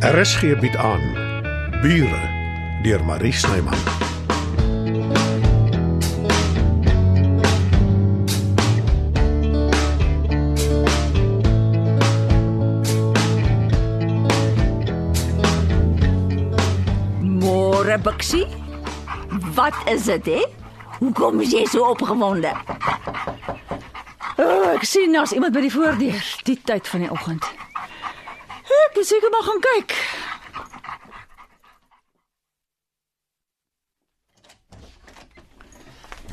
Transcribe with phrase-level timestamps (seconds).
[0.00, 1.00] RSG bied aan
[1.82, 2.20] Bure
[2.82, 3.76] deur Marie Snyman.
[17.20, 18.46] Môre Bixie.
[19.54, 20.46] Wat is dit hè?
[20.98, 22.56] Hoekom is jy so opgewonde?
[24.40, 27.59] Oh, ek sien daar's iemand by die voordeur, die tyd van die oggend.
[29.00, 29.92] Moet seker maar gaan kyk.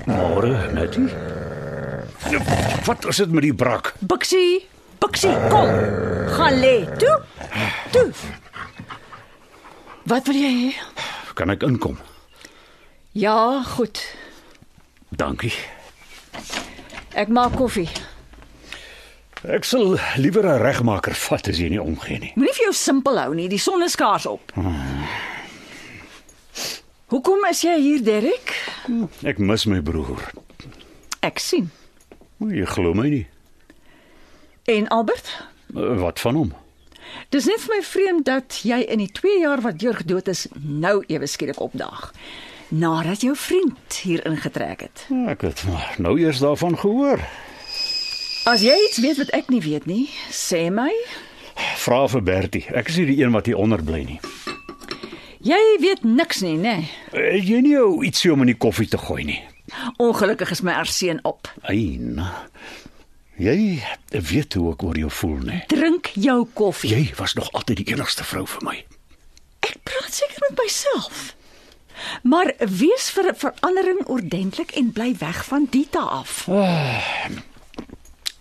[0.06, 1.08] Môre, Nettie.
[2.86, 3.94] Wat is dit met die brak?
[4.00, 4.68] Bixie,
[5.00, 5.72] Bixie, kom.
[6.36, 6.84] Gaan lê.
[7.00, 7.16] Toe.
[7.92, 8.12] Toe.
[10.04, 10.76] Wat wil jy hê?
[11.40, 11.96] Kan ek inkom?
[13.16, 14.04] Ja, goed.
[15.16, 15.56] Dankie.
[17.16, 17.88] Ek maak koffie.
[19.46, 22.32] Ek sal liewer 'n regmaker vat as jy nie omgee nie.
[22.36, 24.52] Moenie vir jou simpel hou nie, die son is skaars op.
[27.08, 28.54] Hoekom is jy hier, Derek?
[29.24, 30.32] Ek mis my broer.
[31.22, 31.70] Ek sien.
[32.38, 33.28] Maar Jy glo my nie.
[34.66, 35.44] En Albert?
[35.76, 36.54] Uh, Wat van hom?
[37.30, 40.48] Dis net vir my vreemd dat jy in die 2 jaar wat Jurg dood is,
[40.60, 42.12] nou ewe skielik opdaag.
[42.70, 45.06] Nadat jou vriend hier ingetrek het.
[45.28, 47.20] Ek het maar nou eers daarvan gehoor.
[48.48, 50.88] As jy iets weet wat ek nie weet nie, sê my.
[51.82, 52.62] Vra vir Bertie.
[52.72, 54.20] Ek is nie die een wat hier onder bly nie.
[55.44, 56.78] Jy weet niks nie, né?
[57.12, 59.42] Het jy nie ou ietsie om in die koffie te gooi nie?
[60.00, 61.52] Ongelukkig is my arseën op.
[61.68, 62.24] Eien.
[63.36, 63.84] Jy
[64.16, 65.60] weet hoe ek oor jou voel, né?
[65.76, 66.94] Drink jou koffie.
[66.96, 68.78] Jy was nog altyd die enigste vrou vir my.
[69.68, 71.34] Ek praat seker met myself.
[72.24, 76.46] Maar wees vir verandering ordentlik en bly weg van Dita af.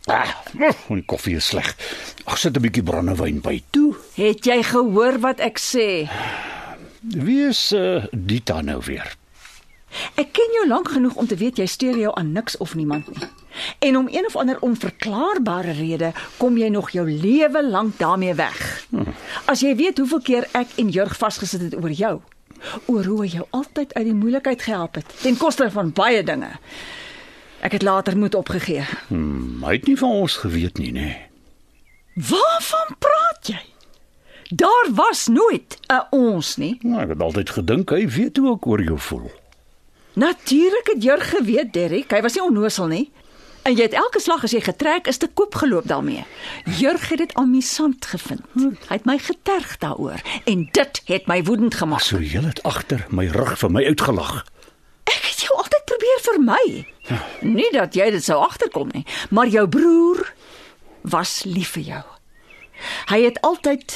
[0.06, 0.42] Ah,
[0.88, 1.74] my koffie is sleg.
[2.30, 3.94] Ag, sit 'n bietjie brandewyn by toe.
[4.14, 6.06] Het jy gehoor wat ek sê?
[7.02, 9.16] Wie is uh, Dita nou weer?
[10.14, 13.08] Ek ken jou lank genoeg om te weet jy steur jou aan niks of niemand
[13.10, 13.28] nie.
[13.78, 18.86] En om een of ander onverklaarbare rede kom jy nog jou lewe lank daarmee weg.
[19.46, 22.20] As jy weet hoeveel keer ek en Jurg vasgesit het oor jou,
[22.86, 26.52] oor hoe jou altyd uit die moeilikheid gehelp het, ten koste van baie dinge.
[27.66, 28.84] Ek het later moed opgegee.
[29.08, 31.08] Hmm, hy het nie van ons geweet nie, nê.
[32.14, 33.62] Waarvan praat jy?
[34.54, 36.78] Daar was nooit 'n ons nie.
[36.82, 39.30] Nou, ek het altyd gedink hy weet hoe ek oor jou voel.
[40.12, 43.10] Natuurlik het Jurg geweet, Derrick, hy was nie onnosel nie.
[43.62, 46.24] En jy het elke slag as jy getrek is te koop geloop daarmee.
[46.64, 48.42] Jurg het dit amusant gevind.
[48.88, 52.00] Hy het my geterg daaroor en dit het my woedend gemaak.
[52.00, 54.46] So jy het agter my rug vir my uitgelag.
[55.04, 56.86] Ek het jou altyd probeer vermy.
[57.40, 60.32] Nie dat jy dit sou agterkom nie, maar jou broer
[61.02, 62.04] was lief vir jou.
[63.10, 63.94] Hy het altyd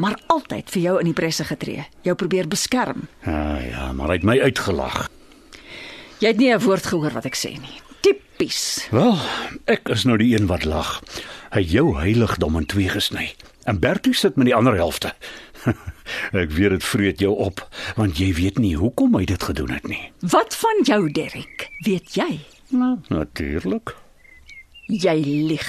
[0.00, 3.04] maar altyd vir jou in die presse getree, jou probeer beskerm.
[3.26, 5.08] Ja, ja, maar hy het my uitgelag.
[6.20, 7.80] Jy het nie 'n woord gehoor wat ek sê nie.
[8.00, 8.88] Tipies.
[8.90, 9.18] Wel,
[9.66, 11.02] ek is nou die een wat lag.
[11.52, 13.34] Hy jou heiligdom in twee gesny.
[13.64, 15.12] En Bertie sit met die ander helfte.
[16.42, 17.62] ek weet dit vreet jou op,
[17.96, 20.02] want jy weet nie hoekom hy dit gedoen het nie.
[20.32, 21.68] Wat van jou, Derrick?
[21.84, 22.40] Weet jy?
[22.70, 23.94] Nou, natuurlik.
[24.86, 25.16] Jy
[25.50, 25.68] lieg.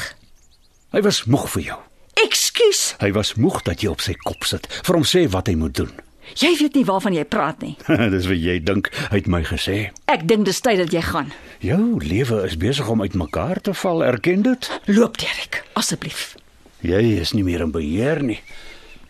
[0.92, 1.80] Hy was moeg vir jou.
[2.22, 2.96] Ekskuus.
[3.02, 5.76] Hy was moeg dat jy op sy kop sit vir hom sê wat hy moet
[5.78, 5.92] doen.
[6.42, 7.74] Jy weet nie waarvan jy praat nie.
[8.14, 9.78] Dis wat jy dink, hy het my gesê.
[10.12, 11.32] Ek dink dis tyd dat jy gaan.
[11.66, 14.70] Jou lewe is besig om uitmekaar te val, erken dit?
[14.88, 16.36] Loop, Derrick, asseblief.
[16.82, 18.40] Jy is nie meer in beheer nie.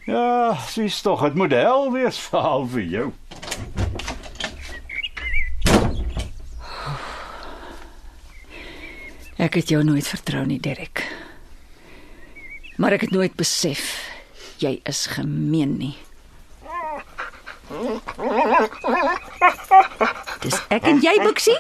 [0.08, 3.08] Ja, sies tog, dit moet hel wees veral vir jou.
[9.42, 11.02] Ek het jou nooit vertrou nie, Derrick.
[12.78, 13.82] Maar ek het nooit besef
[14.62, 15.96] jy is gemeen nie.
[20.44, 21.58] Dis ek en jy, Bixie?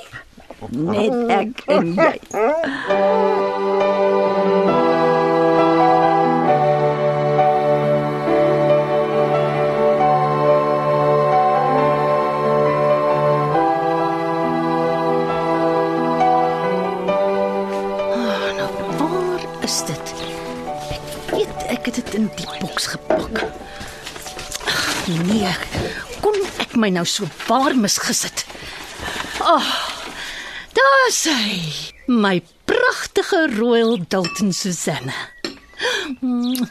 [0.75, 2.15] Net ek en jy.
[19.71, 20.13] Is dit?
[20.91, 23.43] Ek weet ek het dit in die boks gepak.
[24.67, 25.49] Ag, Nee,
[26.21, 28.43] kon ek my nou so waar misgesit?
[29.39, 29.71] Ag, oh,
[30.77, 31.55] daar's hy.
[32.11, 35.15] My pragtige Royal Dalton Susanna.
[36.19, 36.67] Mm.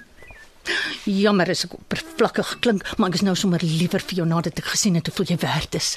[1.08, 4.70] Jammer as ek oppervlakkig klink, maar ek is nou sommer liewer vir jou nadat ek
[4.74, 5.94] gesien het hoeveel jy werd is.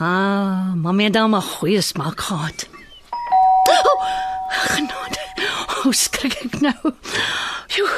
[0.00, 2.66] Ah, mamma het dan maar goeie smaak gehad.
[3.68, 4.04] Oh,
[4.64, 4.93] genade.
[5.84, 6.92] Hoe skrik ek nou?
[7.68, 7.96] Joe.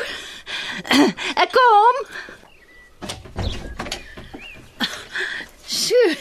[1.38, 2.00] Ek kom.
[5.70, 6.16] Sjoe.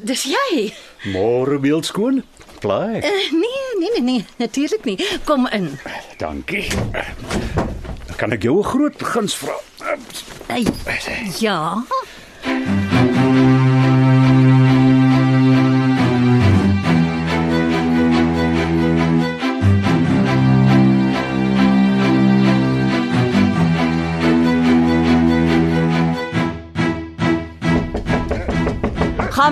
[0.00, 0.70] Dis jy.
[1.12, 2.22] Môre beeldskoon.
[2.64, 3.02] Bly.
[3.02, 4.96] Uh, eh, nee, nee, nee, nee, natuurlik nie.
[5.28, 5.74] Kom in.
[6.16, 6.64] Dankie.
[8.16, 9.58] Kan ek jou 'n groot guns vra?
[10.48, 10.64] Uh,
[11.40, 11.84] ja.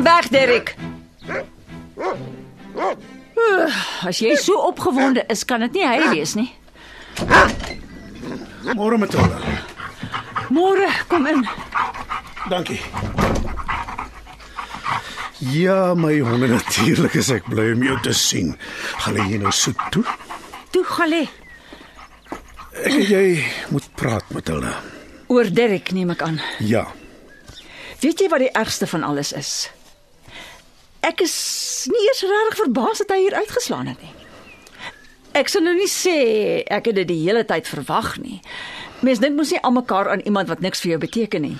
[0.00, 0.75] Gaan weg, Derek.
[4.06, 6.47] As jy so opgewonde is, kan dit nie hy wees nie.
[8.73, 9.37] Môre Matilda.
[10.49, 11.44] Môre, kom in.
[12.49, 12.79] Dankie.
[15.52, 18.55] Ja, my honde natuurlik is ek bly om jou te sien.
[19.05, 20.05] Gaan jy nou soet toe?
[20.73, 21.26] Toe gaan lê.
[22.87, 23.26] Ek en jy
[23.69, 24.79] moet praat, Matilda.
[25.29, 26.41] Oor Derek neem ek aan.
[26.64, 26.87] Ja.
[28.00, 29.52] Weet jy wat die ergste van alles is?
[31.06, 31.35] Ek is
[31.91, 34.12] nie eers regtig verbaas dat hy hier uitgeslaan het nie.
[35.38, 36.17] Ek sal nou nie sê
[36.67, 38.41] ek het dit die hele tyd verwag nie.
[39.06, 41.56] Mens dink mos nie almekaar aan iemand wat niks vir jou beteken nie.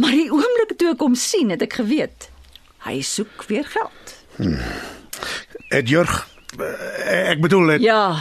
[0.00, 2.30] Maar die oomblik toe ek hom sien, het ek geweet
[2.82, 4.14] hy soek weer geld.
[5.70, 6.14] Het Jurg
[6.58, 8.16] eh, ek bedoel het Ja.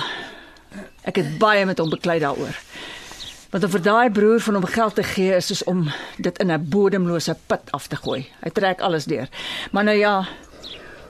[1.07, 2.53] Ek het baie met hom beklei daaroor.
[3.51, 6.51] Want om vir daai broer van hom geld te gee is soos om dit in
[6.51, 8.27] 'n bodemlose put af te gooi.
[8.43, 9.27] Hy trek alles deur.
[9.71, 10.27] Maar nou ja,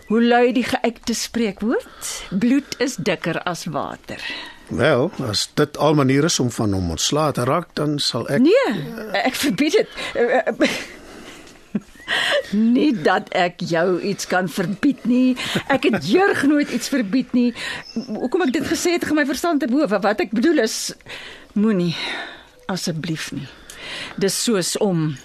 [0.08, 2.24] hoe lui die geuite spreekwoord?
[2.30, 4.20] Bloed is dikker as water.
[4.68, 8.40] Wel, as dit al maniere is om van hom ontslae te raak, dan sal ek
[8.40, 8.74] Nee,
[9.12, 9.90] ek verbied dit.
[12.76, 15.38] Nie dat ek jou iets kan verbied nie.
[15.68, 17.54] Ek het Jurg nooit iets verbied nie.
[17.94, 20.00] Hoekom ek dit gesê het, gaan my verstand te bowe.
[20.04, 20.92] Wat ek bedoel is
[21.54, 21.96] moenie
[22.72, 23.48] asseblief nie.
[24.16, 25.18] Dis soos om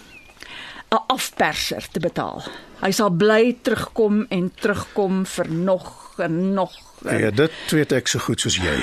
[0.91, 2.43] 'n afperser te betaal.
[2.81, 6.73] Hy sal bly terugkom en terugkom vir nog en nog.
[7.03, 8.77] Ja, dit weet ek so goed soos jy.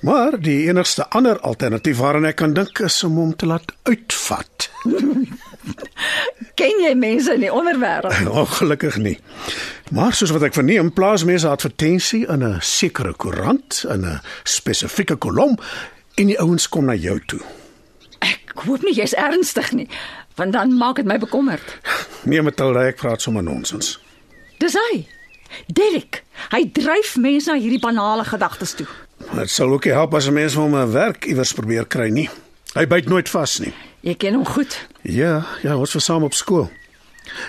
[0.00, 4.68] Maar die enigste ander alternatief waaraan ek kan dink is om hom te laat uitvat.
[6.54, 8.28] Ken jy mense in die onderwêreld?
[8.42, 9.16] Ongelukkig nie.
[9.90, 15.16] Maar soos wat ek verneem, plaas mense advertensie in 'n sekere koerant in 'n spesifieke
[15.16, 15.56] kolom
[16.16, 17.40] en die ouens kom na jou toe.
[18.24, 19.88] Ek hoop nie jy's ernstig nie,
[20.40, 21.76] want dan maak dit my bekommerd.
[22.24, 23.98] Nee, Matilda, ek praat sommer nonsens.
[24.58, 25.04] Dis hy.
[25.70, 28.86] Derek, hy dryf mense na hierdie banale gedagtes toe.
[29.36, 32.28] Dit sal ook help as 'n mens hom 'n werk iewers probeer kry nie.
[32.74, 33.72] Hy byt nooit vas nie.
[34.00, 34.86] Jy ken hom goed.
[35.02, 36.70] Ja, ja, ons was saam op skool.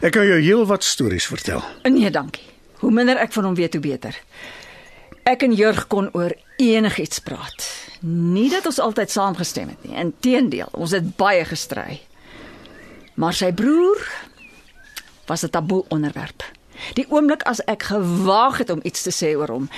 [0.02, 1.64] Ek kan jou heelwat stories vertel.
[1.84, 2.44] Nee, dankie.
[2.80, 4.16] Hoe minder ek van hom weet, hoe beter.
[5.24, 7.87] Ek en Jurg kon oor enigiets praat.
[8.06, 9.96] Nie dat ons altyd saamgestem het nie.
[9.98, 12.02] Inteendeel, ons het baie gestry.
[13.18, 14.04] Maar sy broer
[15.26, 16.44] was 'n taboe onderwerp.
[16.94, 19.70] Die oomblik as ek gewaag het om iets te sê oor hom,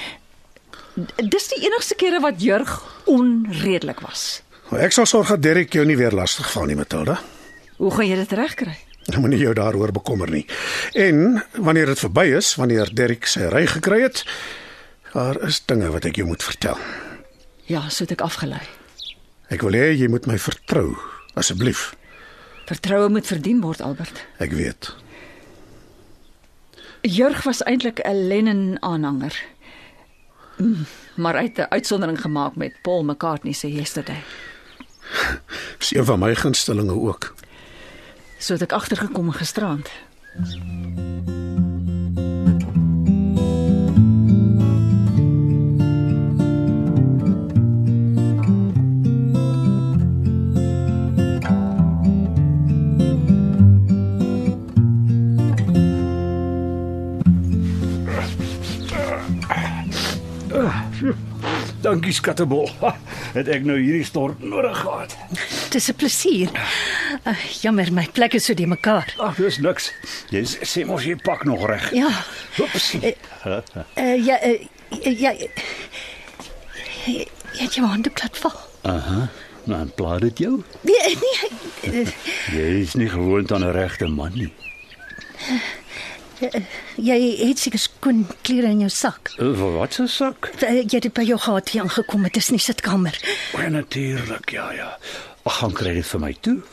[1.29, 4.41] dis die enigste kere wat Jurg onredelik was.
[4.69, 7.19] Maar ek sal sorg dat Derek jou nie weer lastig val nie, Matilda.
[7.77, 8.77] Hoe gaan jy dit regkry?
[9.09, 10.45] Jy moenie jou daaroor bekommer nie.
[10.93, 14.25] En wanneer dit verby is, wanneer Derek sy ry gekry het,
[15.13, 16.77] daar is dinge wat ek jou moet vertel.
[17.69, 18.61] Ja, so het ek afgelei.
[19.53, 20.95] Ek wil hê jy moet my vertrou,
[21.37, 21.91] asseblief.
[22.69, 24.23] Vertroue moet verdien word, Albert.
[24.41, 24.89] Ek weet.
[27.05, 29.37] Jurg was eintlik 'n Lennon-aanhanger.
[30.57, 34.21] Mm, Maar hy het 'n uitsondering gemaak met Paul McCartney se Yesterday.
[35.77, 37.33] Dis een van my gunstelinge ook.
[38.37, 39.89] So het ek agtergekom gisterand.
[61.89, 62.69] Dankie skattebol.
[63.37, 65.15] Het ek nou hierdie stort nodig gehad.
[65.73, 66.49] Dis 'n plesier.
[67.25, 69.09] Uh, jammer, my plek is so die mekaar.
[69.17, 69.91] Ag, dis niks.
[70.29, 71.89] Jy sê mos jy pak nog reg.
[71.97, 72.09] Ja.
[72.59, 72.93] Oeps.
[73.01, 73.61] Uh,
[74.25, 75.33] ja, uh, ja.
[77.05, 77.27] Jy
[77.57, 78.53] het jou hande plat val.
[78.85, 79.29] Aha.
[79.69, 80.63] Nou, plaat dit jou?
[80.81, 82.03] Nee, nee.
[82.03, 82.07] Uh,
[82.53, 84.53] Jy is nie gewoond aan 'n regte man nie.
[87.09, 87.17] Jy
[87.47, 89.33] het seker skoon klere in jou sak.
[89.39, 90.51] Uh, wat se sak?
[90.59, 92.23] Uh, jy het dit by jou gehad hier aangekom.
[92.29, 93.19] Dit is nie sitkamer.
[93.55, 94.93] O, ja, natuurlik, ja, ja.
[95.43, 96.57] Ag, gaan kry dit vir my toe.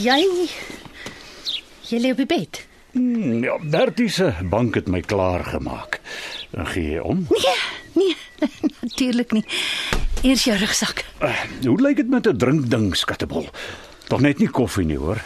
[0.00, 0.48] Jy
[1.90, 2.62] jy lê op die bed.
[2.94, 6.00] Hmm, ja, Bertie se bank het my klaar gemaak.
[6.50, 7.26] Dan gee jy om.
[7.30, 7.56] Nee,
[7.98, 8.16] nee,
[8.82, 9.44] natuurlik nie.
[10.20, 11.04] Eers jou rugsak.
[11.24, 11.32] Uh,
[11.64, 13.48] hoe lyk dit met 'n drinkding, skattebol?
[14.08, 15.20] Tog net nie koffie nie, hoor.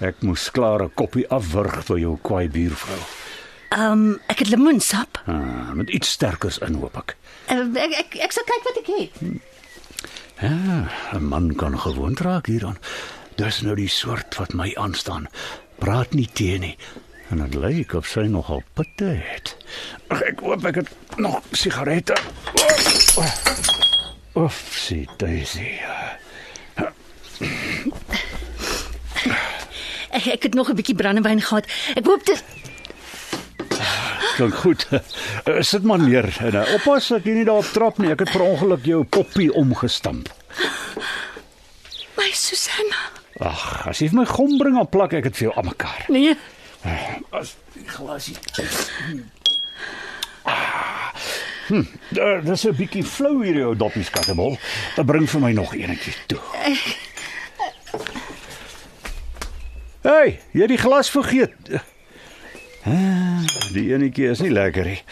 [0.00, 2.98] Ek moes klaar 'n koppie afwurg vir jou kwaai buurvrou.
[3.70, 5.22] Ehm um, ek het lemoensap.
[5.26, 7.16] Ah, met iets sterkers in, hoop ek.
[7.50, 9.14] Uh, ek, ek ek sal kyk wat ek het.
[10.40, 12.78] Ja, 'n man kan gewoond raak hieraan.
[13.36, 15.28] Dis nou die soort wat my aanstaan.
[15.78, 16.76] Praat nie teen nie.
[17.30, 19.56] En dit lyk of sy nogal pitte het.
[20.08, 22.14] Ag, ek hoop ek het nog sigarette.
[24.36, 25.78] Of sien Daisy.
[30.12, 31.64] Ek, ek het nog 'n bietjie brandewyn gehad.
[31.96, 32.44] Ek hoop dit
[34.36, 34.86] Klink goed.
[35.48, 38.10] Uh, sit maar neer en uh, oppas dat jy nie daarop trap nie.
[38.12, 40.28] Ek het per ongeluk jou poppie omgestamp.
[42.16, 43.00] my Susanna.
[43.40, 46.04] Ag, as jy vir my gom bring dan plak ek dit vir jou aan mekaar.
[46.12, 46.36] Nee,
[47.32, 48.36] As die glasie.
[51.66, 54.58] Hm, daar dis 'n bietjie flou hier jou doppie skattebol.
[54.96, 56.38] Dat bring vir my nog eenetjie toe.
[60.00, 61.50] Hey, jy het die glas vergeet.
[62.84, 63.42] Ah,
[63.72, 65.02] die enetjie is nie lekker nie,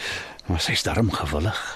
[0.45, 1.74] maar sy's darm gewillig.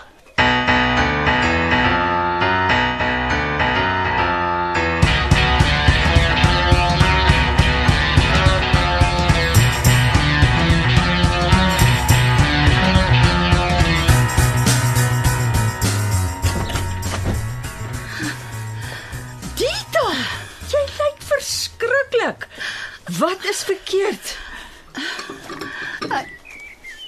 [24.09, 24.37] Verkeerd?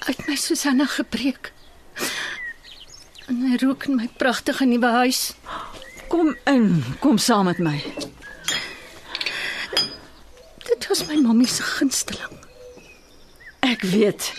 [0.08, 1.51] uit my Susanna gebreek.
[3.29, 5.34] En hy rook in my pragtige nuwe huis.
[6.10, 7.77] Kom in, kom saam met my.
[10.65, 12.39] Dit was my mammie se gunsteling.
[13.60, 14.34] Ek weet.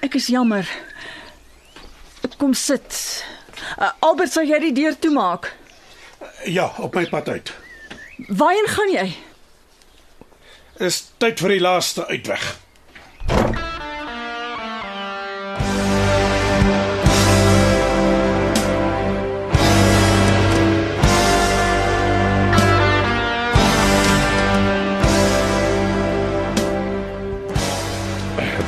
[0.00, 0.68] Ek is jammer.
[2.40, 2.96] Kom sit.
[3.78, 5.52] Uh, Albert, sal jy die deur toemaak?
[6.48, 7.52] Ja, op my pad uit.
[8.28, 9.06] Waarheen gaan jy?
[10.82, 12.42] Is tyd vir die laaste uitweg.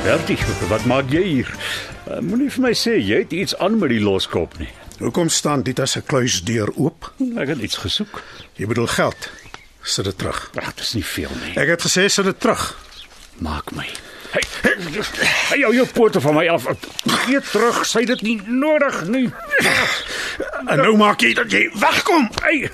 [0.07, 0.37] Bertie,
[0.71, 1.49] wat maak jy hier?
[2.07, 4.69] Uh, Moenie vir my sê jy het iets aan met die loskop nie.
[5.01, 7.11] Hoekom staan Dita se kluisdeur oop?
[7.35, 8.23] Ek het iets gesoek.
[8.55, 9.27] Jy bedoel geld.
[9.87, 10.49] Sit dit terug.
[10.59, 11.53] Ag, dis nie veel nie.
[11.55, 12.63] Ek het gesê sit dit terug.
[13.39, 13.87] Maak my.
[14.33, 14.75] Hey, hey,
[15.47, 16.67] hey jou jou pote van my af.
[17.23, 19.29] Gee terug, sy dit nie nodig nie.
[20.67, 22.25] En nou maak jy dat jy wegkom.
[22.43, 22.67] Hey,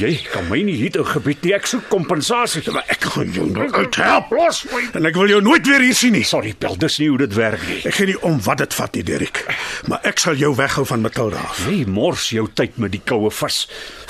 [0.00, 1.52] jy kan my nie hier in gebied nie.
[1.54, 2.62] Ek soek kompensasie.
[2.74, 4.32] Maar ek gaan jou nou uithelp.
[4.34, 4.80] Los my.
[4.98, 6.24] En ek wil jou nooit weer hier sien nie.
[6.26, 7.78] Sorry, Pel, dis nie hoe dit werk nie.
[7.86, 9.42] Ek gee nie om wat dit vat nie, Derek.
[9.90, 11.62] Maar ek sal jou weghou van Matilda af.
[11.68, 13.60] Jy mors jou tyd met die koue vis.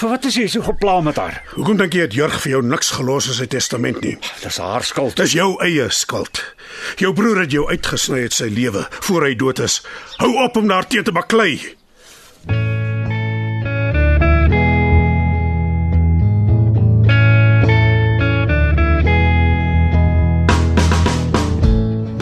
[0.00, 1.42] Vir wat is jy so gepla met haar?
[1.52, 4.16] Hoekom dink jy het Jurg vir jou niks gelos in sy testament nie?
[4.40, 5.18] Dis haar skuld.
[5.20, 6.40] Dis jou eie skuld.
[7.02, 9.82] Jou broer het jou uitgesny uit sy lewe voor hy dood is.
[10.22, 11.54] Hou op om daarteenoor te baklei.